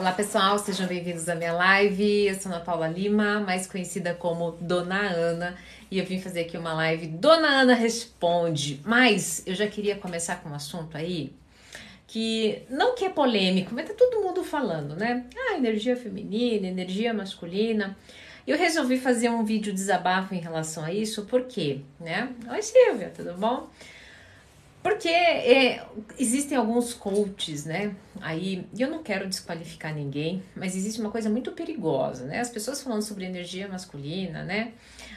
[0.00, 2.28] Olá pessoal, sejam bem-vindos à minha live.
[2.28, 5.58] Eu sou Ana Paula Lima, mais conhecida como Dona Ana,
[5.90, 8.80] e eu vim fazer aqui uma live Dona Ana Responde.
[8.82, 11.34] Mas eu já queria começar com um assunto aí
[12.06, 15.26] que não que é polêmico, mas tá todo mundo falando, né?
[15.36, 17.94] Ah, energia feminina, energia masculina.
[18.46, 21.80] Eu resolvi fazer um vídeo desabafo em relação a isso, por quê?
[22.00, 22.30] Né?
[22.50, 23.68] Oi Silvia, tudo bom?
[24.82, 25.84] Porque é,
[26.18, 27.94] existem alguns coaches, né?
[28.20, 32.40] Aí, eu não quero desqualificar ninguém, mas existe uma coisa muito perigosa, né?
[32.40, 34.72] As pessoas falando sobre energia masculina, né?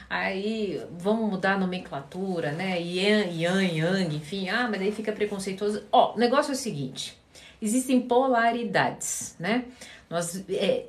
[0.08, 2.78] Aí vamos mudar a nomenclatura, né?
[2.78, 4.50] Yang, yang, yang, enfim.
[4.50, 5.84] Ah, mas daí fica preconceituoso.
[5.90, 7.18] Ó, o negócio é o seguinte:
[7.60, 9.64] existem polaridades, né?
[10.10, 10.84] Nós, é,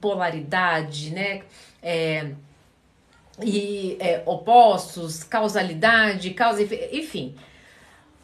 [0.00, 1.42] polaridade, né?
[1.82, 2.32] É,
[3.42, 7.34] e é, opostos, causalidade, causa, enfim.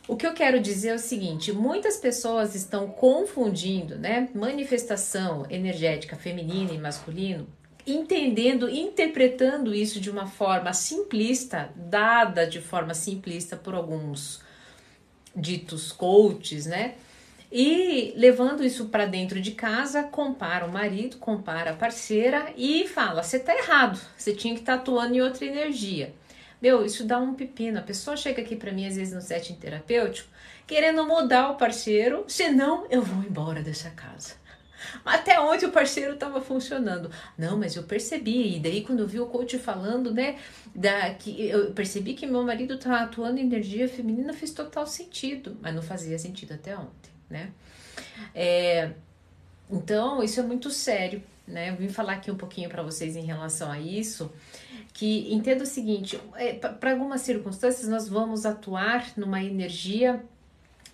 [0.07, 6.15] O que eu quero dizer é o seguinte: muitas pessoas estão confundindo, né, manifestação energética
[6.15, 7.47] feminina e masculino,
[7.87, 14.43] entendendo, interpretando isso de uma forma simplista, dada de forma simplista por alguns
[15.35, 16.95] ditos coaches, né?
[17.51, 23.23] E levando isso para dentro de casa, compara o marido, compara a parceira e fala:
[23.23, 26.13] você tá errado, você tinha que estar tá atuando em outra energia.
[26.65, 27.79] Meu, isso dá um pepino.
[27.79, 30.31] A pessoa chega aqui para mim, às vezes, no setting terapêutico,
[30.67, 34.33] querendo mudar o parceiro, senão eu vou embora dessa casa.
[35.05, 37.11] Até onde o parceiro estava funcionando.
[37.37, 38.57] Não, mas eu percebi.
[38.57, 40.39] E daí, quando eu vi o coach falando, né,
[40.75, 45.59] da, que eu percebi que meu marido tá atuando em energia feminina, fez total sentido.
[45.61, 47.53] Mas não fazia sentido até ontem, né?
[48.35, 48.93] É,
[49.71, 51.69] então, isso é muito sério, né?
[51.69, 54.33] Eu vim falar aqui um pouquinho para vocês em relação a isso
[54.95, 60.25] que entenda o seguinte: é, para algumas circunstâncias nós vamos atuar numa energia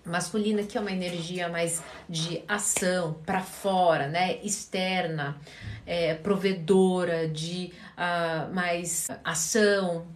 [0.05, 5.39] masculina que é uma energia mais de ação para fora, né, externa,
[5.87, 10.07] é, provedora de uh, mais ação.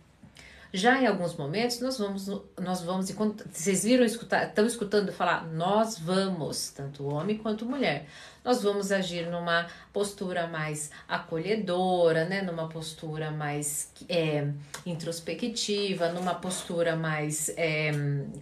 [0.76, 2.26] Já em alguns momentos nós vamos,
[2.60, 3.08] nós vamos,
[3.52, 8.06] vocês viram escutar, estão escutando falar, nós vamos, tanto homem quanto mulher
[8.44, 12.42] nós vamos agir numa postura mais acolhedora, né?
[12.42, 14.48] Numa postura mais é,
[14.84, 17.90] introspectiva, numa postura mais é,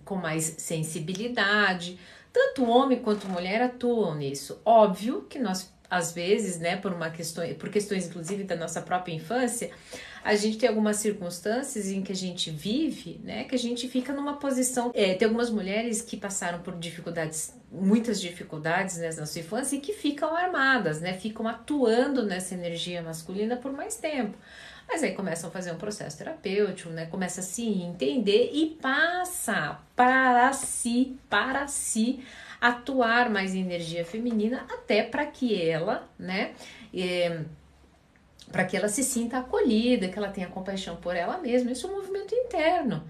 [0.05, 2.01] com mais sensibilidade.
[2.33, 4.61] Tanto homem quanto mulher atuam nisso.
[4.65, 9.13] Óbvio que nós às vezes, né, por uma questão, por questões inclusive da nossa própria
[9.13, 9.71] infância,
[10.25, 14.11] a gente tem algumas circunstâncias em que a gente vive, né, que a gente fica
[14.11, 14.91] numa posição.
[14.95, 19.81] É, tem algumas mulheres que passaram por dificuldades, muitas dificuldades né, na sua infância e
[19.81, 24.39] que ficam armadas, né, ficam atuando nessa energia masculina por mais tempo.
[24.89, 27.07] Mas aí começam a fazer um processo terapêutico, né?
[27.07, 32.23] Começa a se entender e passa para si, para si
[32.63, 36.55] atuar mais em energia feminina, até para que ela, né?
[36.95, 37.41] É,
[38.53, 41.73] para que ela se sinta acolhida, que ela tenha compaixão por ela mesma.
[41.73, 43.03] Isso é um movimento interno.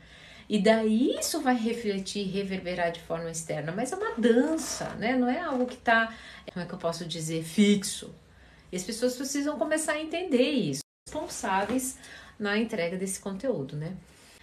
[0.48, 5.14] E daí isso vai refletir, reverberar de forma externa, mas é uma dança, né?
[5.16, 6.14] Não é algo que está,
[6.50, 8.14] como é que eu posso dizer, fixo.
[8.70, 11.98] E as pessoas precisam começar a entender isso, responsáveis
[12.38, 13.94] na entrega desse conteúdo, né?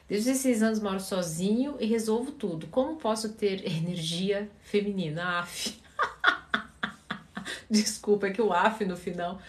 [0.10, 2.68] Desde 16 anos moro sozinho e resolvo tudo.
[2.68, 5.40] Como posso ter energia feminina?
[5.40, 5.80] Af.
[7.70, 9.40] Desculpa, é que o af no final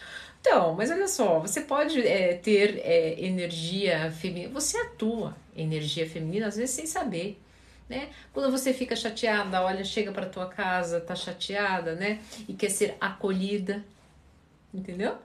[0.40, 6.46] então, mas olha só, você pode é, ter é, energia feminina, você atua energia feminina
[6.46, 7.38] às vezes sem saber,
[7.88, 8.08] né?
[8.32, 12.20] Quando você fica chateada, olha, chega para tua casa, tá chateada, né?
[12.48, 13.84] E quer ser acolhida,
[14.72, 15.18] entendeu?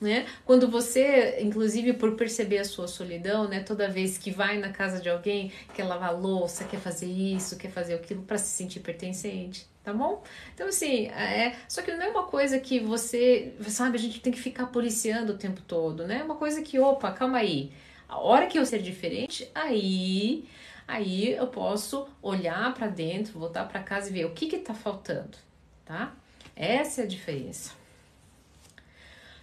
[0.00, 0.26] Né?
[0.44, 3.60] Quando você, inclusive por perceber a sua solidão, né?
[3.60, 7.70] Toda vez que vai na casa de alguém, quer lavar louça, quer fazer isso, quer
[7.70, 10.22] fazer aquilo para se sentir pertencente tá bom?
[10.54, 14.30] Então, assim, é, só que não é uma coisa que você, sabe, a gente tem
[14.30, 16.18] que ficar policiando o tempo todo, né?
[16.18, 17.72] É uma coisa que, opa, calma aí.
[18.06, 20.46] A hora que eu ser diferente, aí,
[20.86, 24.74] aí eu posso olhar para dentro, voltar para casa e ver o que que tá
[24.74, 25.38] faltando,
[25.86, 26.14] tá?
[26.54, 27.72] Essa é a diferença.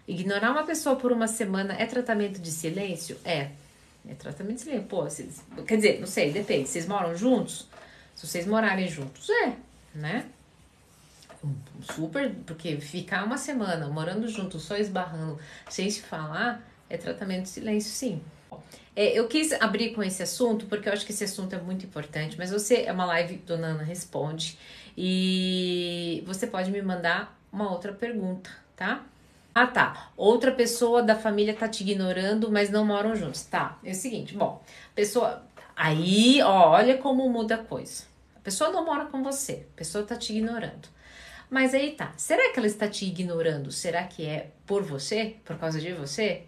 [0.08, 3.18] Ignorar uma pessoa por uma semana é tratamento de silêncio?
[3.26, 3.50] É.
[4.08, 4.88] É tratamento de silêncio.
[4.88, 6.70] Pô, vocês, quer dizer, não sei, depende.
[6.70, 7.68] Vocês moram juntos?
[8.14, 9.54] Se vocês morarem juntos, é,
[9.94, 10.26] né?
[11.94, 15.38] super, porque ficar uma semana morando junto, só esbarrando,
[15.70, 18.22] sem se falar, é tratamento de silêncio, sim.
[18.96, 21.86] É, eu quis abrir com esse assunto porque eu acho que esse assunto é muito
[21.86, 24.58] importante, mas você é uma live do Nana Responde
[24.98, 29.04] e você pode me mandar uma outra pergunta, tá?
[29.58, 30.12] Ah, tá.
[30.18, 33.44] Outra pessoa da família tá te ignorando, mas não moram juntos.
[33.44, 33.80] Tá.
[33.86, 34.62] É o seguinte, bom,
[34.94, 35.46] pessoa.
[35.74, 38.04] Aí, ó, olha como muda a coisa.
[38.36, 40.90] A pessoa não mora com você, a pessoa tá te ignorando.
[41.50, 42.12] Mas aí tá.
[42.18, 43.72] Será que ela está te ignorando?
[43.72, 45.38] Será que é por você?
[45.46, 46.44] Por causa de você?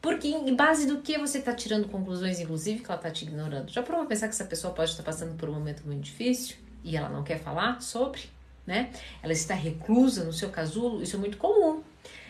[0.00, 3.70] Porque em base do que você está tirando conclusões, inclusive, que ela está te ignorando?
[3.70, 6.96] Já provou pensar que essa pessoa pode estar passando por um momento muito difícil e
[6.96, 8.22] ela não quer falar sobre,
[8.66, 8.90] né?
[9.22, 11.82] Ela está reclusa no seu casulo, isso é muito comum.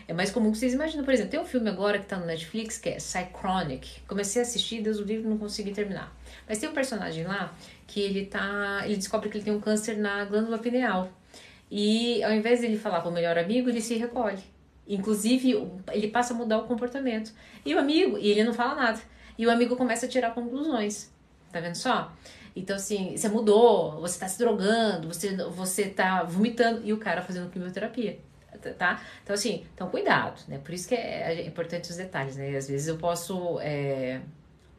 [0.07, 1.03] É mais comum que vocês imaginam.
[1.03, 4.01] Por exemplo, tem um filme agora que está no Netflix que é Psychronic.
[4.07, 6.15] Comecei a assistir, Deus o livro, não consegui terminar.
[6.47, 7.53] Mas tem um personagem lá
[7.85, 8.83] que ele tá.
[8.85, 11.11] Ele descobre que ele tem um câncer na glândula pineal.
[11.69, 14.41] E ao invés de ele falar para o melhor amigo, ele se recolhe.
[14.87, 17.33] Inclusive, ele passa a mudar o comportamento.
[17.65, 19.01] E o amigo, e ele não fala nada.
[19.37, 21.11] E o amigo começa a tirar conclusões.
[21.51, 22.13] Tá vendo só?
[22.55, 27.21] Então, assim, você mudou, você tá se drogando, você, você tá vomitando, e o cara
[27.21, 28.19] fazendo quimioterapia.
[28.77, 29.01] Tá?
[29.23, 30.59] Então, assim, então cuidado, né?
[30.59, 32.55] Por isso que é, é importante os detalhes, né?
[32.55, 34.21] Às vezes eu posso, é,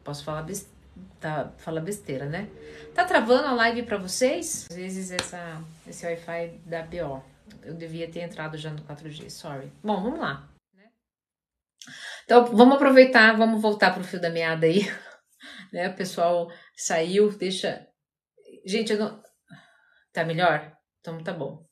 [0.03, 0.79] posso falar besteira
[1.19, 2.49] tá, fala besteira, né?
[2.93, 4.67] Tá travando a live para vocês?
[4.69, 7.23] Às vezes essa, esse Wi-Fi da BO.
[7.63, 9.71] Eu devia ter entrado já no 4G, sorry.
[9.83, 10.47] Bom, vamos lá.
[10.73, 10.89] Né?
[12.23, 14.81] Então, vamos aproveitar, vamos voltar pro fio da meada aí.
[15.71, 15.87] Né?
[15.87, 17.87] O pessoal saiu, deixa.
[18.65, 19.23] Gente, eu não.
[20.11, 20.75] Tá melhor?
[20.99, 21.63] Então tá bom.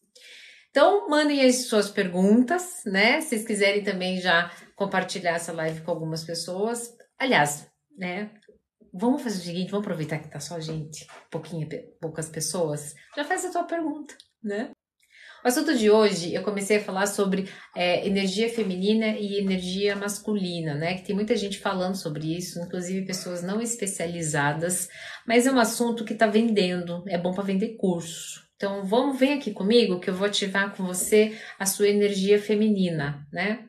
[0.69, 3.21] Então, mandem as suas perguntas, né?
[3.21, 6.95] Se vocês quiserem também já compartilhar essa live com algumas pessoas.
[7.17, 7.67] Aliás,
[7.97, 8.31] né?
[8.93, 11.67] Vamos fazer o seguinte, vamos aproveitar que tá só gente, pouquinho,
[11.99, 12.93] poucas pessoas.
[13.15, 14.71] Já faz a tua pergunta, né?
[15.43, 20.73] O assunto de hoje eu comecei a falar sobre é, energia feminina e energia masculina,
[20.73, 20.95] né?
[20.95, 24.89] Que tem muita gente falando sobre isso, inclusive pessoas não especializadas,
[25.27, 28.46] mas é um assunto que tá vendendo, é bom para vender curso.
[28.57, 33.25] Então vamos, vem aqui comigo que eu vou ativar com você a sua energia feminina,
[33.31, 33.67] né?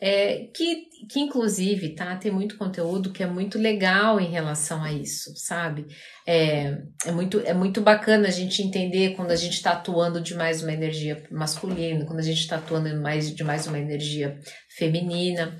[0.00, 4.92] é, que, que inclusive, tá, tem muito conteúdo que é muito legal em relação a
[4.92, 5.86] isso, sabe?
[6.26, 10.34] É, é, muito, é muito bacana a gente entender quando a gente está atuando de
[10.34, 14.38] mais uma energia masculina, quando a gente está atuando mais, de mais uma energia
[14.76, 15.58] feminina,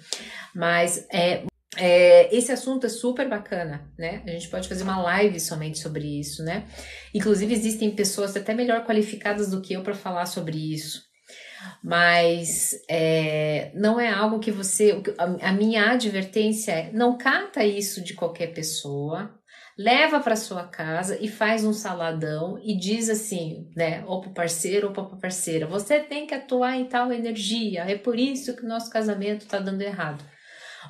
[0.55, 1.43] mas é,
[1.79, 4.23] é, esse assunto é super bacana, né?
[4.27, 6.65] A gente pode fazer uma live somente sobre isso, né?
[7.15, 11.09] Inclusive, existem pessoas até melhor qualificadas do que eu para falar sobre isso
[11.83, 15.03] mas é, não é algo que você.
[15.19, 19.35] A, minha advertência é: não cata isso de qualquer pessoa,
[19.77, 24.89] leva para sua casa e faz um saladão e diz assim, né, ou para parceiro
[24.89, 28.69] ou para parceira, você tem que atuar em tal energia, é por isso que o
[28.69, 30.25] nosso casamento está dando errado.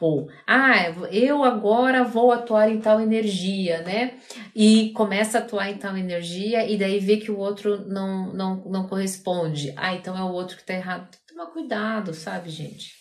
[0.00, 0.74] Ou, ah,
[1.10, 4.18] eu agora vou atuar em tal energia, né?
[4.54, 8.56] E começa a atuar em tal energia e daí vê que o outro não, não,
[8.64, 9.72] não corresponde.
[9.76, 11.10] Ah, então é o outro que tá errado.
[11.10, 12.92] Tem que tomar cuidado, sabe, gente?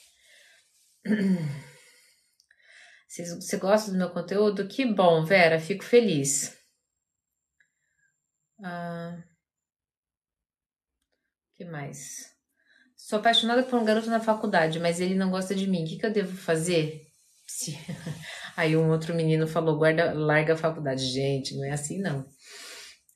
[3.08, 4.68] Você gosta do meu conteúdo?
[4.68, 6.56] Que bom, Vera, fico feliz.
[8.64, 9.24] Ah,
[11.56, 12.37] que mais?
[13.08, 15.86] Sou apaixonada por um garoto na faculdade, mas ele não gosta de mim.
[15.86, 17.04] O que, que eu devo fazer?
[17.48, 17.80] Se...
[18.58, 21.06] Aí um outro menino falou: guarda, larga a faculdade.
[21.06, 22.26] Gente, não é assim não.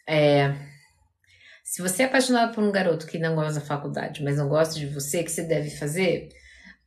[0.07, 0.55] É...
[1.65, 4.75] Se você é apaixonado por um garoto que não gosta da faculdade, mas não gosta
[4.75, 6.29] de você, o que você deve fazer?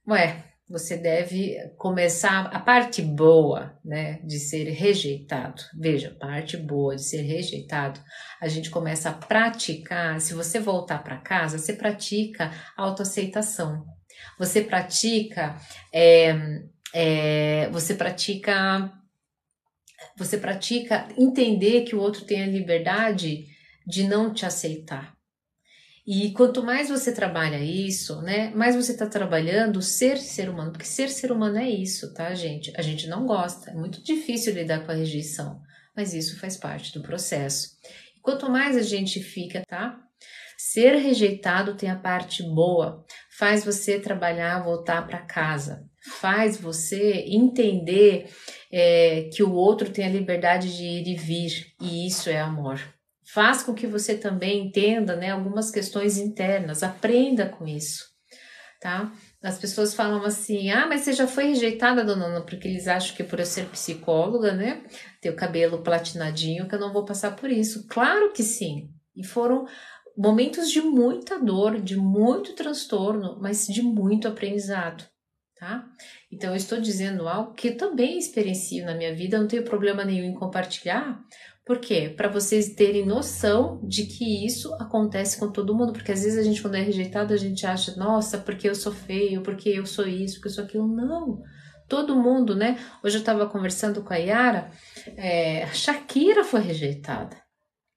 [0.08, 0.42] Ué,
[0.74, 5.62] você deve começar a parte boa, né, de ser rejeitado.
[5.72, 8.00] Veja, parte boa de ser rejeitado,
[8.40, 10.20] a gente começa a praticar.
[10.20, 13.84] Se você voltar para casa, você pratica autoaceitação.
[14.36, 15.54] Você pratica,
[15.92, 16.34] é,
[16.92, 18.92] é, você pratica,
[20.16, 23.44] você pratica entender que o outro tem a liberdade
[23.86, 25.13] de não te aceitar.
[26.06, 30.84] E quanto mais você trabalha isso, né, mais você está trabalhando ser ser humano, porque
[30.84, 32.70] ser ser humano é isso, tá, gente?
[32.76, 35.62] A gente não gosta, é muito difícil lidar com a rejeição,
[35.96, 37.70] mas isso faz parte do processo.
[38.14, 39.98] E quanto mais a gente fica, tá?
[40.58, 43.02] Ser rejeitado tem a parte boa,
[43.38, 45.88] faz você trabalhar, voltar para casa,
[46.20, 48.28] faz você entender
[48.70, 52.93] é, que o outro tem a liberdade de ir e vir, e isso é amor
[53.34, 58.04] faz com que você também entenda né, algumas questões internas, aprenda com isso,
[58.80, 59.12] tá?
[59.42, 63.16] As pessoas falam assim, ah, mas você já foi rejeitada, dona Ana, porque eles acham
[63.16, 64.84] que por eu ser psicóloga, né,
[65.20, 67.88] ter o cabelo platinadinho, que eu não vou passar por isso.
[67.88, 69.66] Claro que sim, e foram
[70.16, 75.04] momentos de muita dor, de muito transtorno, mas de muito aprendizado,
[75.58, 75.84] tá?
[76.30, 80.04] Então, eu estou dizendo algo que eu também experiencio na minha vida, não tenho problema
[80.04, 81.20] nenhum em compartilhar,
[81.64, 82.12] por quê?
[82.14, 86.42] Para vocês terem noção de que isso acontece com todo mundo, porque às vezes a
[86.42, 90.06] gente, quando é rejeitado, a gente acha, nossa, porque eu sou feio, porque eu sou
[90.06, 90.86] isso, porque eu sou aquilo.
[90.86, 91.42] Não.
[91.88, 92.78] Todo mundo, né?
[93.02, 94.70] Hoje eu estava conversando com a Yara,
[95.16, 97.36] é, a Shakira foi rejeitada.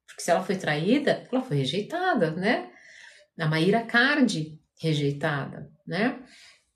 [0.07, 2.69] Porque se ela foi traída, ela foi rejeitada, né?
[3.37, 6.19] A Maíra Cardi, rejeitada, né?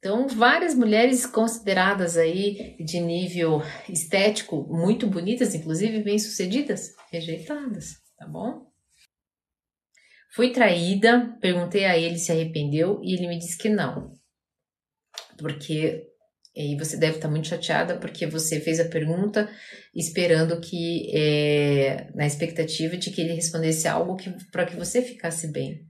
[0.02, 8.66] Então, várias mulheres consideradas aí de nível estético muito bonitas, inclusive bem-sucedidas, rejeitadas, tá bom?
[10.34, 14.12] Fui traída, perguntei a ele se arrependeu e ele me disse que não.
[15.38, 16.08] Porque
[16.56, 19.50] e você deve estar muito chateada porque você fez a pergunta
[19.96, 25.48] esperando que, é, na expectativa de que ele respondesse algo que, para que você ficasse
[25.52, 25.86] bem.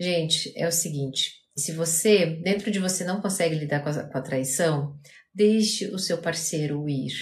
[0.00, 4.18] Gente, é o seguinte: se você, dentro de você, não consegue lidar com a, com
[4.18, 4.96] a traição,
[5.34, 7.12] deixe o seu parceiro ir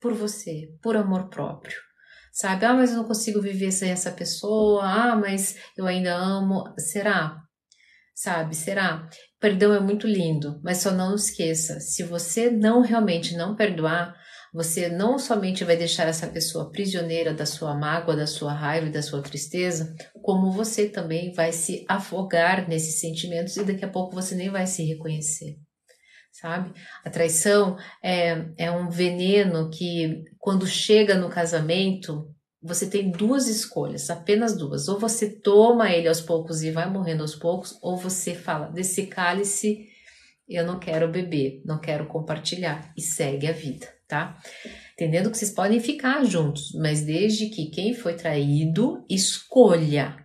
[0.00, 1.76] por você, por amor próprio.
[2.32, 2.64] Sabe?
[2.66, 4.82] Ah, mas eu não consigo viver sem essa pessoa.
[4.84, 6.64] Ah, mas eu ainda amo.
[6.78, 7.40] Será?
[8.14, 8.56] Sabe?
[8.56, 9.08] Será?
[9.40, 14.14] Perdão é muito lindo, mas só não esqueça, se você não realmente não perdoar,
[14.54, 18.92] você não somente vai deixar essa pessoa prisioneira da sua mágoa, da sua raiva e
[18.92, 19.92] da sua tristeza,
[20.22, 24.64] como você também vai se afogar nesses sentimentos e daqui a pouco você nem vai
[24.68, 25.56] se reconhecer.
[26.32, 26.72] Sabe?
[27.04, 32.32] A traição é, é um veneno que, quando chega no casamento,
[32.62, 34.88] você tem duas escolhas, apenas duas.
[34.88, 39.06] Ou você toma ele aos poucos e vai morrendo aos poucos, ou você fala: desse
[39.06, 39.88] cálice
[40.48, 44.38] eu não quero beber, não quero compartilhar e segue a vida, tá?
[44.92, 50.16] Entendendo que vocês podem ficar juntos, mas desde que quem foi traído escolha,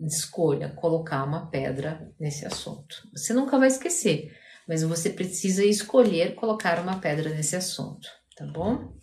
[0.00, 3.08] escolha colocar uma pedra nesse assunto.
[3.14, 4.36] Você nunca vai esquecer,
[4.68, 8.96] mas você precisa escolher colocar uma pedra nesse assunto, tá bom?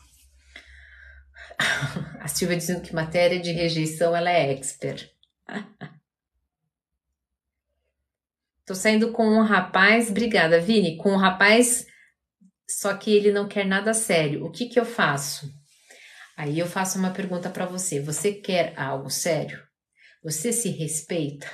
[2.19, 5.09] A Silvia dizendo que matéria de rejeição ela é expert.
[8.65, 11.85] Tô saindo com um rapaz, obrigada, Vini, com um rapaz,
[12.79, 14.45] só que ele não quer nada sério.
[14.45, 15.51] O que que eu faço?
[16.35, 17.99] Aí eu faço uma pergunta para você.
[17.99, 19.61] Você quer algo sério?
[20.23, 21.47] Você se respeita?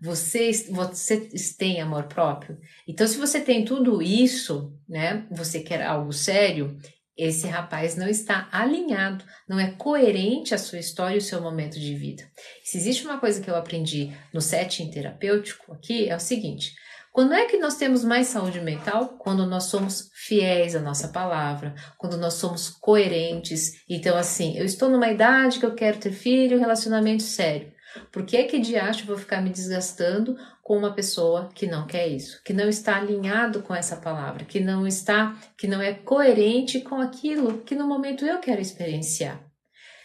[0.00, 2.58] Você, você tem amor próprio?
[2.86, 5.26] Então, se você tem tudo isso, né?
[5.30, 6.76] Você quer algo sério,
[7.16, 11.78] esse rapaz não está alinhado, não é coerente a sua história e o seu momento
[11.78, 12.28] de vida.
[12.64, 16.74] Se existe uma coisa que eu aprendi no setting terapêutico aqui, é o seguinte:
[17.14, 19.14] quando é que nós temos mais saúde mental?
[19.20, 23.84] Quando nós somos fiéis à nossa palavra, quando nós somos coerentes.
[23.88, 27.72] Então, assim, eu estou numa idade que eu quero ter filho, relacionamento sério.
[28.10, 32.08] Por que que de acho vou ficar me desgastando com uma pessoa que não quer
[32.08, 36.80] isso, que não está alinhado com essa palavra, que não está, que não é coerente
[36.80, 39.40] com aquilo que no momento eu quero experienciar.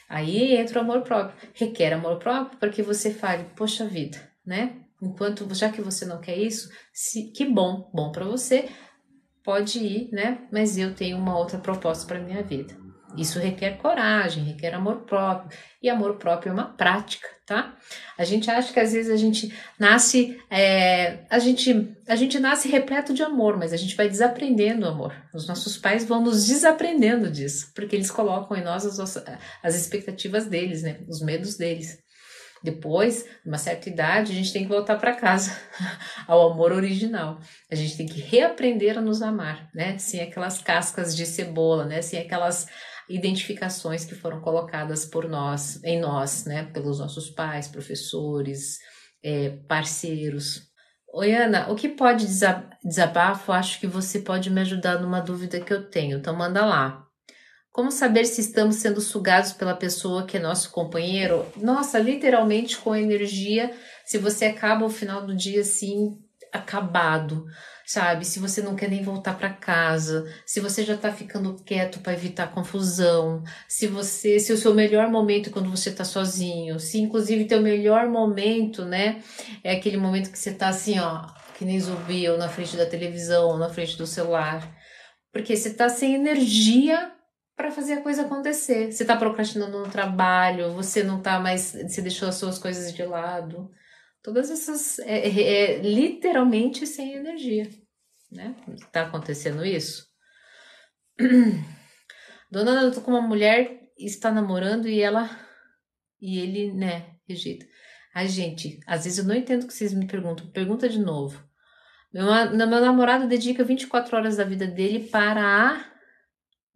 [0.07, 4.75] Aí entra o amor próprio, requer amor próprio para que você fale, poxa vida, né?
[5.01, 8.69] Enquanto já que você não quer isso, se, que bom, bom para você,
[9.43, 10.47] pode ir, né?
[10.51, 12.77] Mas eu tenho uma outra proposta para minha vida.
[13.17, 15.57] Isso requer coragem, requer amor próprio.
[15.81, 17.75] E amor próprio é uma prática, tá?
[18.17, 22.67] A gente acha que às vezes a gente nasce, é, a, gente, a gente nasce
[22.67, 25.15] repleto de amor, mas a gente vai desaprendendo o amor.
[25.33, 29.17] Os nossos pais vão nos desaprendendo disso, porque eles colocam em nós as,
[29.63, 30.99] as expectativas deles, né?
[31.07, 31.97] Os medos deles.
[32.63, 35.51] Depois, uma certa idade, a gente tem que voltar para casa,
[36.27, 37.39] ao amor original.
[37.71, 39.97] A gente tem que reaprender a nos amar, né?
[39.97, 42.01] Sem aquelas cascas de cebola, né?
[42.01, 42.67] Sem aquelas
[43.09, 48.77] identificações que foram colocadas por nós, em nós, né, pelos nossos pais, professores,
[49.23, 50.69] é, parceiros.
[51.11, 52.27] Oi, Ana, o que pode
[52.83, 53.51] desabafo?
[53.51, 57.08] Acho que você pode me ajudar numa dúvida que eu tenho, então manda lá.
[57.79, 61.45] Como saber se estamos sendo sugados pela pessoa que é nosso companheiro?
[61.55, 63.71] Nossa, literalmente com energia,
[64.05, 66.17] se você acaba o final do dia assim,
[66.51, 67.45] acabado,
[67.85, 68.25] sabe?
[68.25, 72.11] Se você não quer nem voltar para casa, se você já tá ficando quieto para
[72.11, 76.99] evitar confusão, se você, se o seu melhor momento é quando você tá sozinho, se
[76.99, 79.23] inclusive teu melhor momento, né,
[79.63, 82.85] é aquele momento que você tá assim, ó, que nem zumbi, ou na frente da
[82.85, 84.69] televisão, ou na frente do celular,
[85.31, 87.17] porque você tá sem energia
[87.59, 88.89] para fazer a coisa acontecer.
[88.89, 93.03] Você tá procrastinando no trabalho, você não tá mais, você deixou as suas coisas de
[93.03, 93.69] lado.
[94.23, 97.69] Todas essas, é, é, é literalmente sem energia,
[98.31, 98.55] né?
[98.93, 100.07] Tá acontecendo isso?
[102.49, 105.29] Dona Ana, eu tô com uma mulher está namorando e ela
[106.21, 107.65] e ele, né, rejeita.
[108.15, 110.49] Ai, gente, às vezes eu não entendo o que vocês me perguntam.
[110.51, 111.43] Pergunta de novo.
[112.13, 112.25] Meu,
[112.55, 115.98] meu namorado dedica 24 horas da vida dele para a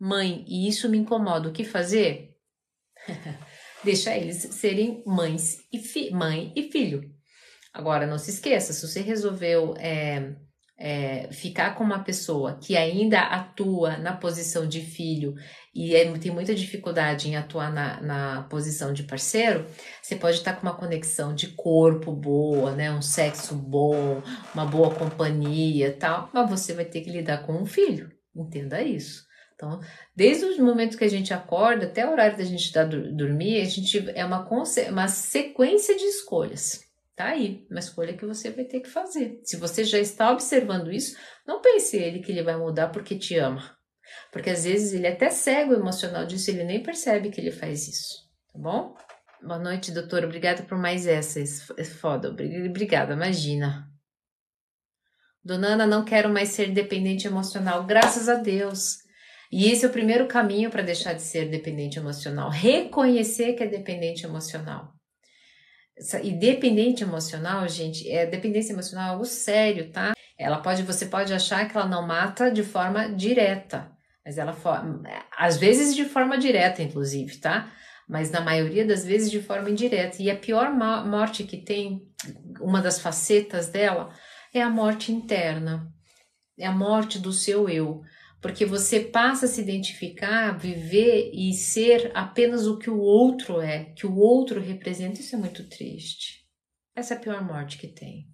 [0.04, 1.48] mãe e isso me incomoda.
[1.48, 2.36] O que fazer?
[3.84, 7.10] Deixa eles serem mães e mãe e filho.
[7.74, 10.36] Agora, não se esqueça, se você resolveu é,
[10.78, 15.34] é, ficar com uma pessoa que ainda atua na posição de filho
[15.74, 19.66] e é, tem muita dificuldade em atuar na, na posição de parceiro,
[20.02, 22.92] você pode estar com uma conexão de corpo boa, né?
[22.92, 24.22] Um sexo bom,
[24.54, 28.12] uma boa companhia tal, mas você vai ter que lidar com um filho.
[28.36, 29.33] Entenda isso.
[29.64, 29.80] Então,
[30.14, 33.66] desde o momento que a gente acorda até o horário da gente dar, dormir, a
[33.66, 34.46] gente é uma,
[34.90, 36.82] uma sequência de escolhas.
[37.16, 39.40] Tá aí, uma escolha que você vai ter que fazer.
[39.44, 41.16] Se você já está observando isso,
[41.48, 43.78] não pense ele que ele vai mudar porque te ama.
[44.32, 47.88] Porque às vezes ele é até cego emocional disso, ele nem percebe que ele faz
[47.88, 48.16] isso.
[48.52, 48.96] Tá bom?
[49.42, 50.26] Boa noite, doutora.
[50.26, 51.40] Obrigada por mais essa.
[51.78, 52.30] É foda.
[52.30, 53.88] Obrigada, imagina.
[55.44, 57.86] Dona Ana, não quero mais ser dependente emocional.
[57.86, 59.03] Graças a Deus.
[59.56, 62.50] E esse é o primeiro caminho para deixar de ser dependente emocional.
[62.50, 64.96] Reconhecer que é dependente emocional.
[66.24, 70.14] E dependente emocional, gente, é dependência emocional é algo sério, tá?
[70.40, 73.92] Ela pode, você pode achar que ela não mata de forma direta,
[74.26, 74.58] mas ela
[75.38, 77.72] às vezes de forma direta, inclusive, tá?
[78.10, 80.20] Mas na maioria das vezes de forma indireta.
[80.20, 82.02] E a pior morte que tem,
[82.60, 84.10] uma das facetas dela,
[84.52, 85.94] é a morte interna.
[86.58, 88.02] É a morte do seu eu
[88.44, 93.86] porque você passa a se identificar, viver e ser apenas o que o outro é,
[93.96, 95.22] que o outro representa.
[95.22, 96.46] Isso é muito triste.
[96.94, 98.28] Essa é a pior morte que tem.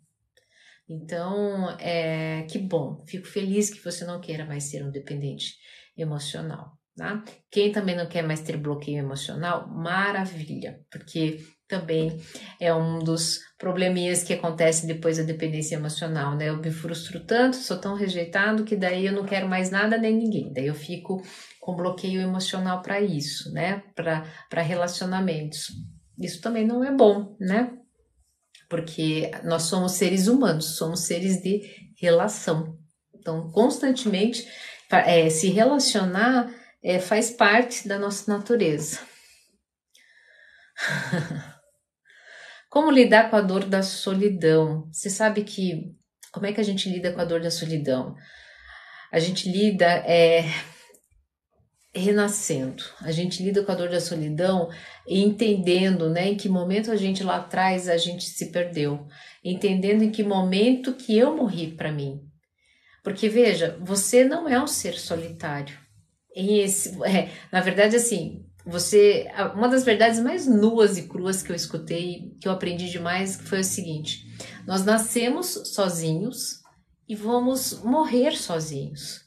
[0.89, 3.05] Então, é que bom.
[3.07, 5.53] Fico feliz que você não queira mais ser um dependente
[5.95, 7.23] emocional, tá?
[7.51, 11.37] Quem também não quer mais ter bloqueio emocional, maravilha, porque
[11.69, 12.19] também
[12.59, 16.49] é um dos probleminhas que acontece depois da dependência emocional, né?
[16.49, 20.17] Eu me frustro tanto, sou tão rejeitado que daí eu não quero mais nada nem
[20.17, 20.51] ninguém.
[20.51, 21.21] Daí eu fico
[21.61, 23.83] com bloqueio emocional para isso, né?
[23.95, 25.67] Para relacionamentos.
[26.19, 27.71] Isso também não é bom, né?
[28.67, 31.61] Porque nós somos seres humanos, somos seres de
[32.01, 32.77] relação.
[33.13, 34.47] Então, constantemente,
[34.91, 38.99] é, se relacionar é, faz parte da nossa natureza.
[42.69, 44.87] Como lidar com a dor da solidão?
[44.91, 45.95] Você sabe que
[46.31, 48.15] como é que a gente lida com a dor da solidão?
[49.11, 50.43] A gente lida é,
[51.93, 52.83] renascendo.
[53.01, 54.69] A gente lida com a dor da solidão
[55.07, 59.07] entendendo, né, em que momento a gente lá atrás a gente se perdeu,
[59.43, 62.21] entendendo em que momento que eu morri para mim.
[63.03, 65.77] Porque veja, você não é um ser solitário.
[66.35, 71.55] Esse, é, na verdade, assim, você, uma das verdades mais nuas e cruas que eu
[71.55, 74.25] escutei, que eu aprendi demais, foi o seguinte:
[74.67, 76.61] nós nascemos sozinhos
[77.07, 79.21] e vamos morrer sozinhos.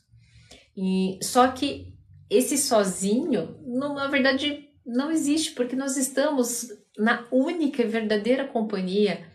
[0.77, 1.93] E só que
[2.31, 9.27] esse sozinho, na verdade, não existe, porque nós estamos na única e verdadeira companhia.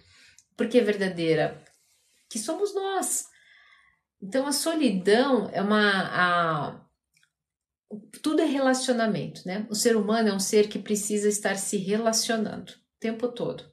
[0.56, 1.64] Porque é verdadeira?
[2.30, 3.28] Que somos nós.
[4.22, 6.87] Então a solidão é uma a,
[8.22, 9.66] tudo é relacionamento, né?
[9.70, 13.64] O ser humano é um ser que precisa estar se relacionando o tempo todo.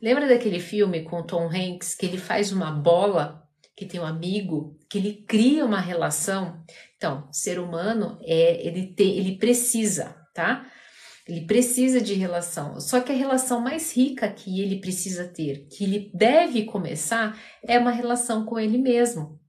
[0.00, 3.42] Lembra daquele filme com Tom Hanks que ele faz uma bola,
[3.76, 6.62] que tem um amigo, que ele cria uma relação?
[6.96, 10.66] Então, ser humano é ele tem, ele precisa, tá?
[11.26, 12.80] Ele precisa de relação.
[12.80, 17.78] Só que a relação mais rica que ele precisa ter, que ele deve começar, é
[17.78, 19.40] uma relação com ele mesmo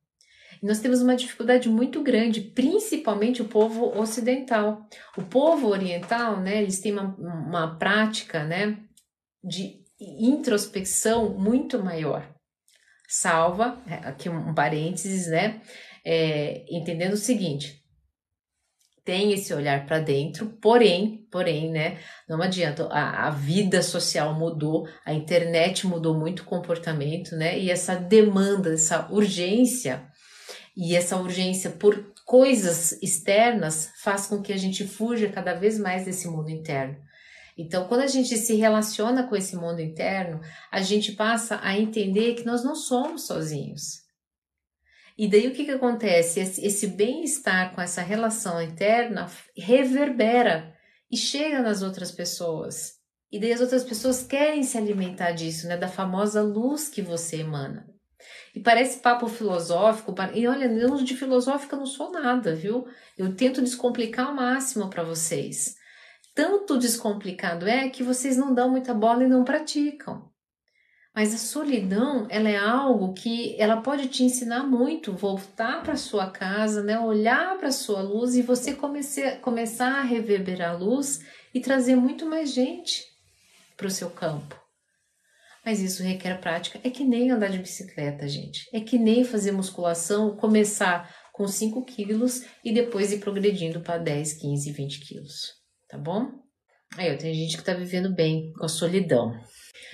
[0.64, 4.88] nós temos uma dificuldade muito grande, principalmente o povo ocidental.
[5.18, 8.78] O povo oriental, né, eles têm uma, uma prática, né,
[9.44, 12.34] de introspecção muito maior.
[13.10, 15.62] Salva, é, aqui um parênteses, né,
[16.06, 17.84] é, entendendo o seguinte,
[19.04, 24.88] tem esse olhar para dentro, porém, porém, né, não adianta, a, a, vida social mudou,
[25.06, 30.08] a internet mudou muito o comportamento, né, e essa demanda, essa urgência
[30.76, 36.06] e essa urgência por coisas externas faz com que a gente fuja cada vez mais
[36.06, 36.98] desse mundo interno.
[37.58, 42.34] Então, quando a gente se relaciona com esse mundo interno, a gente passa a entender
[42.34, 44.02] que nós não somos sozinhos.
[45.16, 46.40] E daí o que, que acontece?
[46.40, 50.76] Esse, bem-estar com essa relação interna reverbera
[51.12, 52.94] e chega nas outras pessoas.
[53.32, 55.78] E daí as outras pessoas querem se alimentar disso, né?
[55.78, 57.93] Da famosa luz que você emana.
[58.54, 62.88] E parece papo filosófico, e olha, eu de filosófica não sou nada, viu?
[63.18, 65.76] Eu tento descomplicar ao máximo para vocês.
[66.36, 70.32] Tanto descomplicado é que vocês não dão muita bola e não praticam.
[71.16, 76.30] Mas a solidão, ela é algo que ela pode te ensinar muito, voltar para sua
[76.32, 81.96] casa, né, olhar para sua luz e você começar a reverberar a luz e trazer
[81.96, 83.04] muito mais gente
[83.78, 84.63] para o seu campo.
[85.66, 86.80] Mas isso requer prática.
[86.84, 88.68] É que nem andar de bicicleta, gente.
[88.74, 94.34] É que nem fazer musculação, começar com 5 quilos e depois ir progredindo para 10,
[94.34, 95.54] 15, 20 quilos.
[95.90, 96.28] Tá bom?
[96.98, 99.32] Aí, tem gente que tá vivendo bem com a solidão.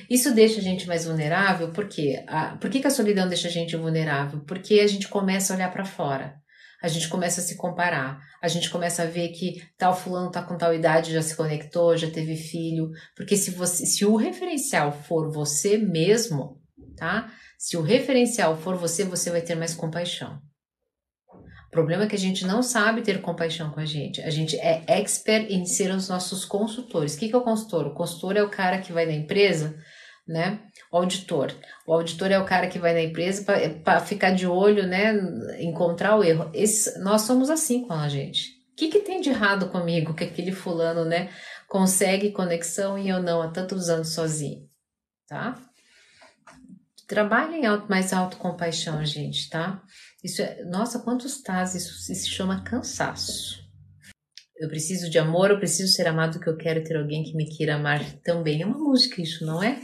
[0.09, 2.23] Isso deixa a gente mais vulnerável, por quê?
[2.27, 4.41] A, por que, que a solidão deixa a gente vulnerável?
[4.45, 6.35] Porque a gente começa a olhar para fora
[6.81, 10.41] a gente começa a se comparar, a gente começa a ver que tal fulano tá
[10.41, 14.91] com tal idade, já se conectou, já teve filho, porque se você, se o referencial
[14.91, 16.61] for você mesmo,
[16.95, 17.31] tá?
[17.57, 20.39] Se o referencial for você, você vai ter mais compaixão.
[21.67, 24.21] O problema é que a gente não sabe ter compaixão com a gente.
[24.21, 27.13] A gente é expert em ser os nossos consultores.
[27.13, 27.85] O que, que é o consultor?
[27.85, 29.77] O consultor é o cara que vai na empresa
[30.29, 30.59] né?
[30.91, 31.53] O auditor.
[31.85, 33.43] O auditor é o cara que vai na empresa
[33.83, 35.13] para ficar de olho, né?
[35.59, 36.49] Encontrar o erro.
[36.53, 38.57] Esse, nós somos assim com a gente.
[38.71, 41.29] O que, que tem de errado comigo que aquele fulano, né?
[41.67, 44.67] Consegue conexão e eu não há tantos anos sozinho,
[45.27, 45.61] tá?
[47.07, 49.83] Trabalhem mais autocompaixão, gente, tá?
[50.23, 53.59] Isso é, nossa, quantos tás isso, isso se chama cansaço.
[54.57, 57.45] Eu preciso de amor, eu preciso ser amado, que eu quero ter alguém que me
[57.45, 58.61] queira amar também.
[58.61, 59.79] É uma música isso, não é?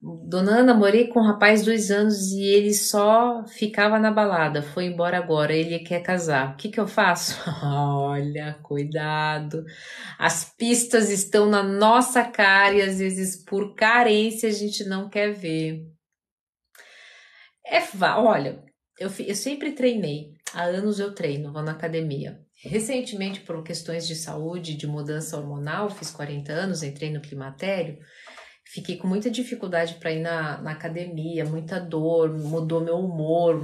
[0.00, 4.62] Dona Ana, morei com um rapaz dois anos e ele só ficava na balada.
[4.62, 6.52] Foi embora agora, ele quer casar.
[6.52, 7.34] O que, que eu faço?
[7.64, 9.64] Olha, cuidado.
[10.18, 15.32] As pistas estão na nossa cara e às vezes por carência a gente não quer
[15.32, 15.82] ver.
[17.66, 17.82] É,
[18.16, 18.62] olha,
[18.98, 20.34] eu, eu sempre treinei.
[20.52, 22.40] Há anos eu treino, vou na academia.
[22.62, 27.98] Recentemente, por questões de saúde, de mudança hormonal, fiz 40 anos, entrei no climatério
[28.66, 33.60] fiquei com muita dificuldade para ir na, na academia, muita dor, mudou meu humor,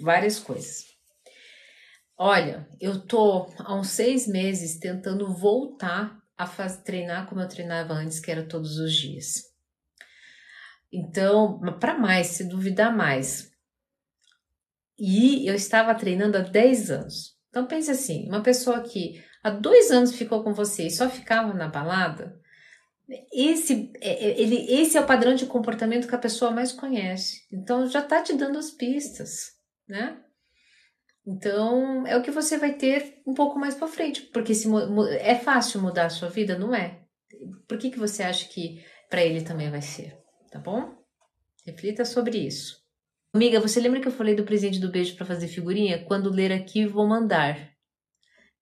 [0.00, 0.84] várias coisas.
[2.16, 7.92] Olha, eu tô há uns seis meses tentando voltar a fazer, treinar como eu treinava
[7.92, 9.42] antes, que era todos os dias.
[10.92, 13.50] Então, para mais, se duvidar mais.
[14.96, 17.34] E eu estava treinando há 10 anos.
[17.48, 21.52] Então pense assim, uma pessoa que há dois anos ficou com você e só ficava
[21.52, 22.40] na balada,
[23.32, 27.46] esse, é, é, ele, esse é o padrão de comportamento que a pessoa mais conhece.
[27.52, 29.52] Então já está te dando as pistas,
[29.88, 30.20] né?
[31.26, 34.68] Então é o que você vai ter um pouco mais para frente, porque se
[35.20, 37.02] é fácil mudar a sua vida, não é?
[37.68, 40.16] Por que, que você acha que para ele também vai ser?
[40.50, 40.94] Tá bom?
[41.66, 42.84] Reflita sobre isso.
[43.32, 46.04] Amiga, você lembra que eu falei do presente do beijo para fazer figurinha?
[46.04, 47.72] Quando ler aqui, vou mandar.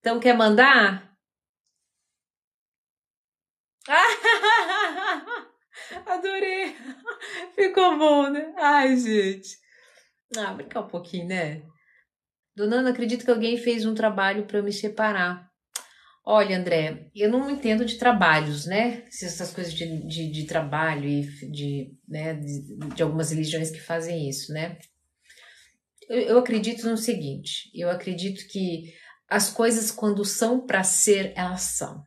[0.01, 1.12] Então, quer mandar?
[6.07, 6.77] Adorei!
[7.55, 8.55] Ficou bom, né?
[8.59, 9.59] Ai, gente.
[10.37, 11.63] Ah, brincar um pouquinho, né?
[12.55, 15.51] Dona Ana, acredito que alguém fez um trabalho para eu me separar.
[16.25, 19.05] Olha, André, eu não entendo de trabalhos, né?
[19.09, 24.29] Essas coisas de, de, de trabalho e de, né, de, de, algumas religiões que fazem
[24.29, 24.79] isso, né?
[26.09, 28.95] Eu, eu acredito no seguinte: eu acredito que
[29.29, 32.07] as coisas, quando são para ser, elas são.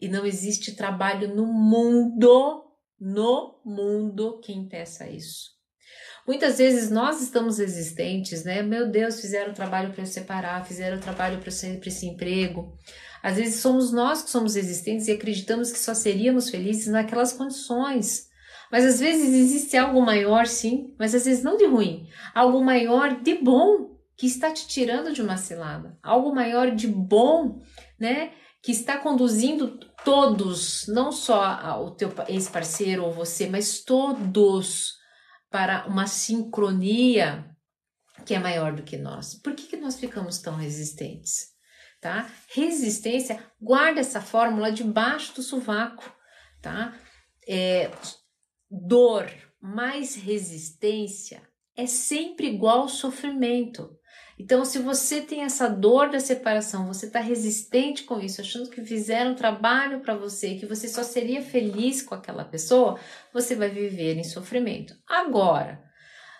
[0.00, 2.64] E não existe trabalho no mundo,
[3.00, 5.58] no mundo que impeça isso.
[6.26, 8.62] Muitas vezes nós estamos existentes, né?
[8.62, 12.76] Meu Deus, fizeram trabalho para eu separar, fizeram trabalho para esse emprego.
[13.22, 18.28] Às vezes somos nós que somos existentes e acreditamos que só seríamos felizes naquelas condições.
[18.70, 23.20] Mas às vezes existe algo maior, sim, mas às vezes não de ruim, algo maior
[23.22, 27.62] de bom que está te tirando de uma cilada, algo maior de bom,
[27.98, 28.32] né?
[28.62, 34.96] que está conduzindo todos, não só o teu ex-parceiro ou você, mas todos
[35.50, 37.48] para uma sincronia
[38.24, 39.34] que é maior do que nós.
[39.34, 41.48] Por que, que nós ficamos tão resistentes?
[42.00, 42.30] Tá?
[42.48, 46.04] Resistência, guarda essa fórmula debaixo do sovaco,
[46.62, 46.96] tá?
[47.46, 47.90] É,
[48.70, 49.30] dor
[49.60, 51.42] mais resistência
[51.76, 53.97] é sempre igual sofrimento.
[54.38, 58.84] Então, se você tem essa dor da separação, você está resistente com isso, achando que
[58.84, 63.00] fizeram um trabalho para você, que você só seria feliz com aquela pessoa,
[63.32, 64.94] você vai viver em sofrimento.
[65.08, 65.82] Agora,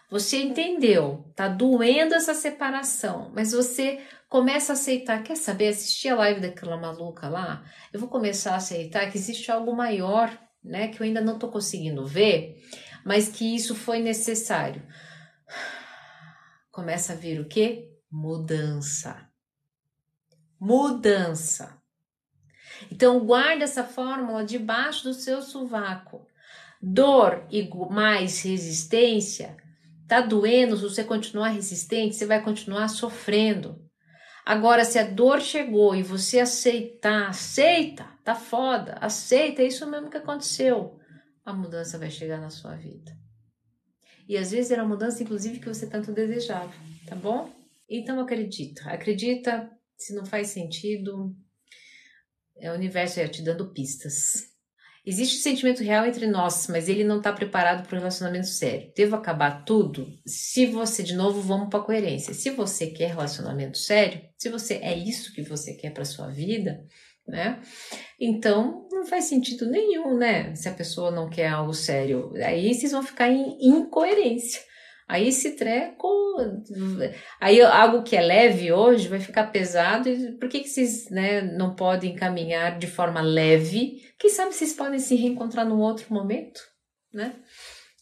[0.09, 6.17] você entendeu, tá doendo essa separação, mas você começa a aceitar, quer saber, assistir a
[6.17, 10.31] live daquela maluca lá, eu vou começar a aceitar que existe algo maior,
[10.63, 12.63] né, que eu ainda não tô conseguindo ver,
[13.05, 14.83] mas que isso foi necessário
[16.79, 17.88] começa a vir o que?
[18.11, 19.29] Mudança.
[20.59, 21.79] Mudança.
[22.91, 26.27] Então guarda essa fórmula debaixo do seu sovaco.
[26.81, 29.57] Dor e mais resistência.
[30.07, 33.85] Tá doendo, se você continuar resistente, você vai continuar sofrendo.
[34.45, 40.09] Agora, se a dor chegou e você aceitar, aceita, tá foda, aceita, é isso mesmo
[40.09, 40.99] que aconteceu.
[41.45, 43.13] a mudança vai chegar na sua vida.
[44.27, 46.73] E às vezes era a mudança, inclusive, que você tanto desejava,
[47.07, 47.58] tá bom?
[47.89, 51.35] Então acredita, acredita, se não faz sentido,
[52.57, 54.49] é o universo aí te dando pistas.
[55.07, 58.93] Existe um sentimento real entre nós, mas ele não está preparado para o relacionamento sério.
[58.95, 60.07] Devo acabar tudo?
[60.27, 62.35] Se você, de novo, vamos para a coerência.
[62.35, 66.85] Se você quer relacionamento sério, se você é isso que você quer para sua vida,
[67.27, 67.59] né?
[68.21, 70.55] Então não faz sentido nenhum, né?
[70.55, 74.61] Se a pessoa não quer algo sério, aí vocês vão ficar em incoerência.
[75.09, 76.07] Aí esse treco,
[77.41, 80.11] aí algo que é leve hoje vai ficar pesado.
[80.39, 84.03] Por que, que vocês né, não podem caminhar de forma leve?
[84.19, 86.61] Quem sabe vocês podem se reencontrar num outro momento,
[87.11, 87.37] né?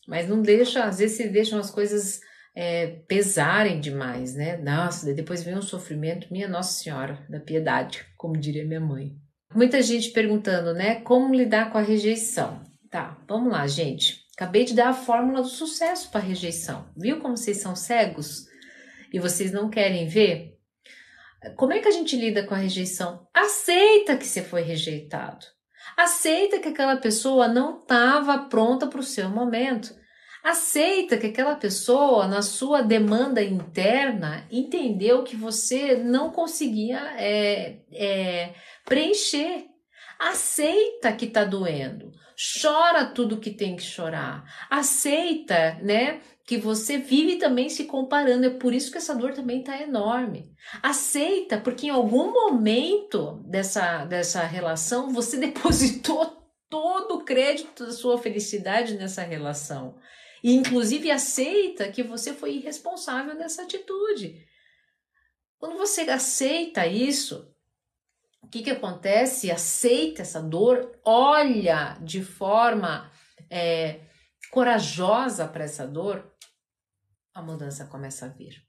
[0.09, 2.21] Mas não deixa, às vezes vocês deixam as coisas
[2.57, 4.57] é, pesarem demais, né?
[4.57, 9.13] Nossa, depois vem um sofrimento, minha Nossa Senhora da piedade, como diria minha mãe.
[9.55, 10.97] Muita gente perguntando, né?
[11.03, 12.65] Como lidar com a rejeição?
[12.91, 14.26] Tá, vamos lá, gente.
[14.37, 16.87] Acabei de dar a fórmula do sucesso para rejeição.
[16.95, 18.45] Viu como vocês são cegos
[19.11, 20.59] e vocês não querem ver?
[21.57, 23.27] Como é que a gente lida com a rejeição?
[23.33, 25.47] Aceita que você foi rejeitado.
[25.97, 29.97] Aceita que aquela pessoa não estava pronta para o seu momento.
[30.45, 38.55] Aceita que aquela pessoa, na sua demanda interna, entendeu que você não conseguia é, é,
[38.85, 39.65] preencher.
[40.19, 44.45] Aceita que está doendo chora tudo que tem que chorar.
[44.71, 46.21] Aceita, né?
[46.47, 48.47] Que você vive também se comparando.
[48.47, 50.53] É por isso que essa dor também tá enorme.
[50.83, 56.37] Aceita, porque em algum momento dessa, dessa relação você depositou
[56.69, 59.97] todo o crédito da sua felicidade nessa relação.
[60.45, 64.45] E inclusive aceita que você foi irresponsável nessa atitude.
[65.59, 67.49] Quando você aceita isso,
[68.47, 69.51] o que, que acontece?
[69.51, 73.11] Aceita essa dor, olha de forma
[73.51, 74.01] é,
[74.53, 76.33] corajosa para essa dor,
[77.35, 78.65] a mudança começa a vir.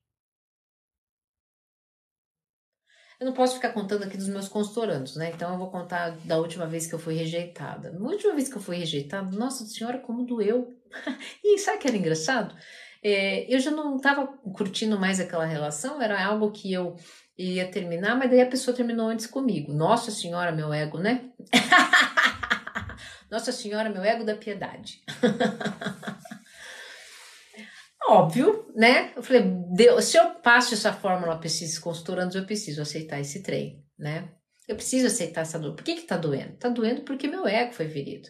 [3.20, 5.32] Eu não posso ficar contando aqui dos meus consultorandos, né?
[5.34, 7.92] Então eu vou contar da última vez que eu fui rejeitada.
[7.92, 10.76] Na última vez que eu fui rejeitada, nossa senhora, como doeu.
[11.44, 12.56] e sabe que era engraçado?
[13.04, 16.96] É, eu já não estava curtindo mais aquela relação, era algo que eu
[17.38, 19.72] ia terminar, mas daí a pessoa terminou antes comigo.
[19.72, 21.30] Nossa Senhora, meu ego, né?
[23.30, 25.02] Nossa Senhora, meu ego da piedade.
[28.10, 29.12] Óbvio, né?
[29.16, 29.44] Eu falei,
[29.76, 34.30] Deus, se eu passo essa fórmula para esses consultorandos, eu preciso aceitar esse trem, né?
[34.68, 35.76] Eu preciso aceitar essa dor.
[35.76, 36.58] Por que que tá doendo?
[36.58, 38.30] Tá doendo porque meu ego foi ferido.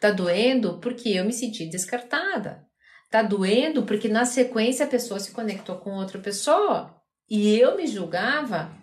[0.00, 2.66] Tá doendo porque eu me senti descartada.
[3.10, 6.99] Tá doendo porque na sequência a pessoa se conectou com outra pessoa
[7.30, 8.76] e eu me julgava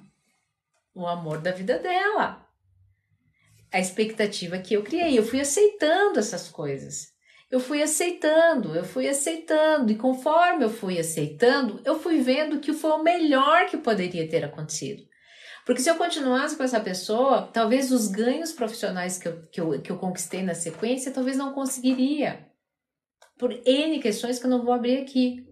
[0.95, 2.47] o amor da vida dela.
[3.71, 5.19] A expectativa que eu criei.
[5.19, 7.09] Eu fui aceitando essas coisas.
[7.51, 9.91] Eu fui aceitando, eu fui aceitando.
[9.91, 14.43] E conforme eu fui aceitando, eu fui vendo que foi o melhor que poderia ter
[14.43, 15.03] acontecido.
[15.65, 19.81] Porque se eu continuasse com essa pessoa, talvez os ganhos profissionais que eu, que eu,
[19.81, 22.47] que eu conquistei na sequência, talvez não conseguiria.
[23.37, 25.46] Por N questões que eu não vou abrir aqui.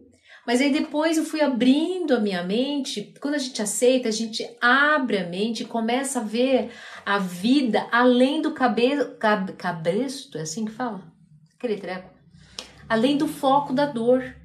[0.45, 3.13] Mas aí depois eu fui abrindo a minha mente.
[3.19, 6.71] Quando a gente aceita, a gente abre a mente começa a ver
[7.05, 11.01] a vida além do cabelo, cab, cabresto, é assim que fala?
[11.57, 12.09] Aquele treco.
[12.87, 14.35] Além do foco da dor.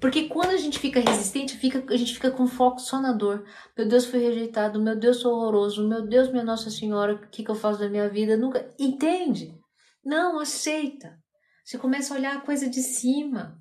[0.00, 3.44] Porque quando a gente fica resistente, fica, a gente fica com foco só na dor.
[3.76, 4.80] Meu Deus, fui rejeitado.
[4.80, 5.88] Meu Deus, sou horroroso.
[5.88, 8.36] Meu Deus, minha Nossa Senhora, o que, que eu faço da minha vida?
[8.36, 8.72] Nunca.
[8.78, 9.58] Entende?
[10.04, 11.18] Não, aceita.
[11.64, 13.60] Você começa a olhar a coisa de cima.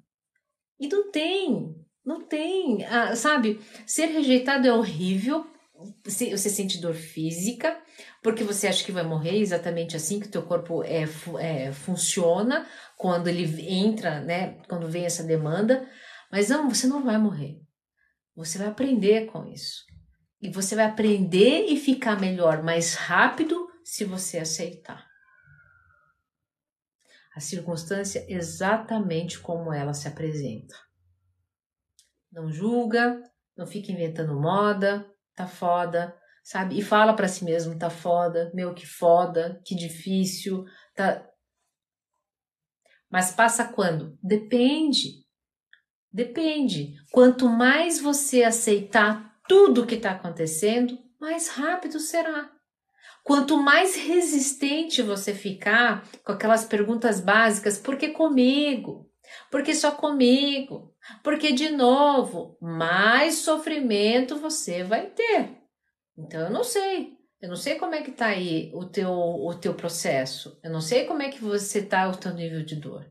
[0.80, 1.76] E não tem.
[2.08, 3.60] Não tem, ah, sabe?
[3.86, 5.46] Ser rejeitado é horrível.
[6.06, 7.78] Você sente dor física,
[8.24, 11.04] porque você acha que vai morrer exatamente assim que o teu corpo é,
[11.40, 12.66] é, funciona
[12.96, 14.58] quando ele entra, né?
[14.70, 15.86] Quando vem essa demanda.
[16.32, 17.60] Mas não, você não vai morrer.
[18.38, 19.84] Você vai aprender com isso.
[20.42, 25.06] E você vai aprender e ficar melhor mais rápido se você aceitar.
[27.36, 30.88] A circunstância exatamente como ela se apresenta.
[32.32, 33.22] Não julga,
[33.56, 36.78] não fica inventando moda, tá foda, sabe?
[36.78, 41.26] E fala para si mesmo, tá foda, meu que foda, que difícil, tá.
[43.10, 44.18] Mas passa quando?
[44.22, 45.26] Depende.
[46.12, 46.96] Depende.
[47.12, 52.52] Quanto mais você aceitar tudo que está acontecendo, mais rápido será.
[53.24, 59.07] Quanto mais resistente você ficar com aquelas perguntas básicas, por que comigo?
[59.52, 60.96] Por que só comigo?
[61.24, 65.58] Porque, de novo, mais sofrimento você vai ter.
[66.18, 67.18] Então, eu não sei.
[67.40, 70.60] Eu não sei como é que tá aí o teu, o teu processo.
[70.64, 73.08] Eu não sei como é que você tá o teu nível de dor.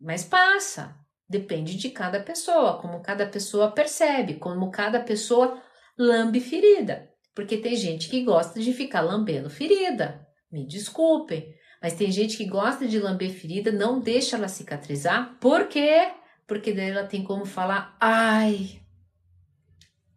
[0.00, 0.96] Mas passa.
[1.28, 5.62] Depende de cada pessoa, como cada pessoa percebe, como cada pessoa
[5.96, 7.08] lambe ferida.
[7.34, 10.26] Porque tem gente que gosta de ficar lambendo ferida.
[10.50, 11.54] Me desculpem.
[11.80, 15.38] Mas tem gente que gosta de lamber ferida, não deixa ela cicatrizar.
[15.40, 16.12] Por quê?
[16.46, 18.82] Porque daí ela tem como falar: ai,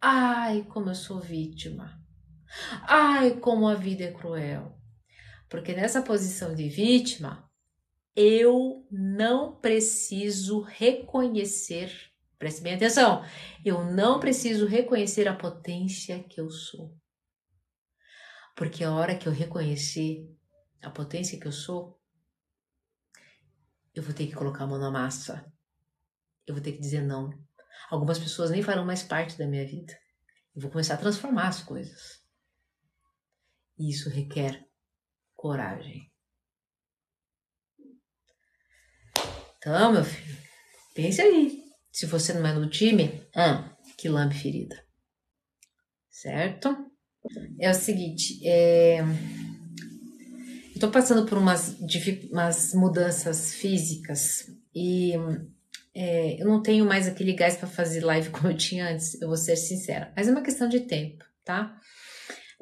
[0.00, 1.98] ai, como eu sou vítima.
[2.82, 4.78] Ai, como a vida é cruel.
[5.48, 7.48] Porque nessa posição de vítima,
[8.14, 11.90] eu não preciso reconhecer,
[12.38, 13.24] preste bem atenção,
[13.64, 16.96] eu não preciso reconhecer a potência que eu sou.
[18.54, 20.28] Porque a hora que eu reconhecer
[20.84, 22.00] a potência que eu sou,
[23.94, 25.50] eu vou ter que colocar a mão na massa.
[26.46, 27.30] Eu vou ter que dizer não.
[27.90, 29.96] Algumas pessoas nem farão mais parte da minha vida.
[30.54, 32.22] Eu vou começar a transformar as coisas.
[33.78, 34.68] E isso requer
[35.34, 36.12] coragem.
[39.56, 40.38] Então, meu filho,
[40.94, 41.64] pense aí.
[41.90, 44.84] Se você não é no time, ah, que lambe ferida.
[46.10, 46.90] Certo?
[47.58, 48.98] É o seguinte, é...
[50.84, 51.78] tô passando por umas,
[52.30, 55.12] umas mudanças físicas e
[55.94, 59.28] é, eu não tenho mais aquele gás para fazer live como eu tinha antes, eu
[59.28, 60.12] vou ser sincera.
[60.14, 61.74] Mas é uma questão de tempo, tá?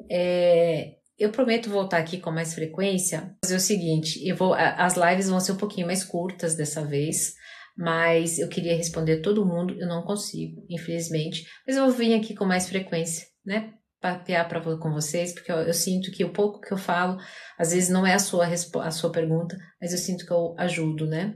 [0.09, 3.35] É, eu prometo voltar aqui com mais frequência.
[3.43, 7.33] Fazer o seguinte, eu vou, as lives vão ser um pouquinho mais curtas dessa vez,
[7.77, 11.45] mas eu queria responder todo mundo, eu não consigo, infelizmente.
[11.67, 13.73] Mas eu vou vir aqui com mais frequência, né?
[14.03, 17.17] Papear pra, com vocês, porque eu, eu, sinto que o pouco que eu falo,
[17.57, 21.07] às vezes não é a sua, a sua pergunta, mas eu sinto que eu ajudo,
[21.07, 21.35] né?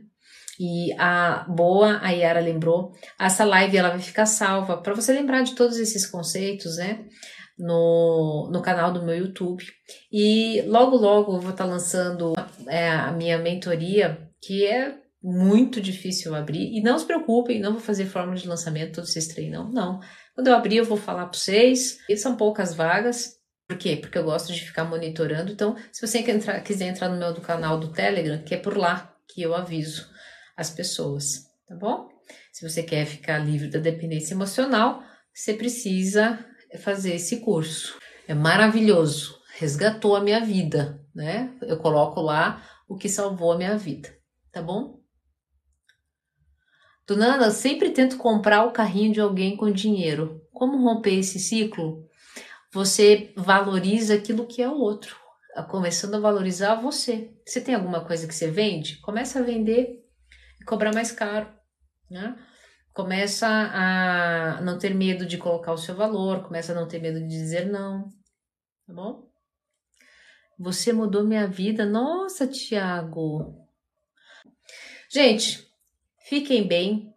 [0.59, 5.43] E a boa, a Yara lembrou, essa live ela vai ficar salva para você lembrar
[5.43, 7.05] de todos esses conceitos, né?
[7.57, 9.63] no, no canal do meu YouTube.
[10.11, 12.33] E logo, logo eu vou estar tá lançando
[12.67, 16.77] é, a minha mentoria, que é muito difícil abrir.
[16.77, 19.99] E não se preocupem, não vou fazer forma de lançamento, todos vocês treinam, não.
[20.37, 21.97] Quando eu abrir, eu vou falar para vocês.
[22.07, 23.37] E são poucas vagas.
[23.67, 23.97] Por quê?
[23.97, 25.51] Porque eu gosto de ficar monitorando.
[25.51, 28.77] Então, se você entrar, quiser entrar no meu do canal do Telegram, que é por
[28.77, 30.07] lá que eu aviso
[30.55, 32.07] as pessoas, tá bom?
[32.53, 35.01] Se você quer ficar livre da dependência emocional,
[35.33, 36.37] você precisa
[36.81, 37.97] fazer esse curso.
[38.27, 41.51] É maravilhoso, resgatou a minha vida, né?
[41.63, 44.15] Eu coloco lá o que salvou a minha vida,
[44.51, 44.96] tá bom?
[47.07, 50.41] Dona sempre tento comprar o carrinho de alguém com dinheiro.
[50.51, 52.05] Como romper esse ciclo?
[52.71, 55.15] Você valoriza aquilo que é o outro,
[55.69, 57.33] começando a valorizar você.
[57.45, 58.97] Você tem alguma coisa que você vende?
[58.97, 60.05] Começa a vender
[60.61, 61.47] e cobrar mais caro,
[62.11, 62.35] né?
[62.97, 67.19] começa a não ter medo de colocar o seu valor, começa a não ter medo
[67.19, 68.09] de dizer não,
[68.87, 69.29] tá bom?
[70.57, 71.85] Você mudou minha vida.
[71.85, 73.55] Nossa, Tiago.
[75.07, 75.66] Gente,
[76.27, 77.13] fiquem bem.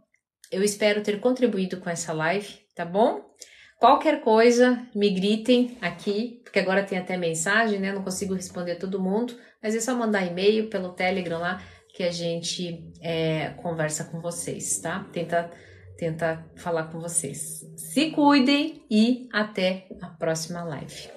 [0.51, 3.31] Eu espero ter contribuído com essa live, tá bom?
[3.79, 7.93] Qualquer coisa, me gritem aqui, porque agora tem até mensagem, né?
[7.93, 11.63] Não consigo responder todo mundo, mas é só mandar e-mail pelo Telegram lá
[11.95, 15.07] que a gente é, conversa com vocês, tá?
[15.13, 15.51] Tenta
[15.97, 17.65] tentar falar com vocês.
[17.77, 21.09] Se cuidem e até a próxima live.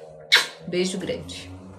[0.67, 1.52] Beijo grande.